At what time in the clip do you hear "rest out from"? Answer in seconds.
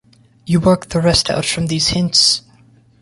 0.99-1.67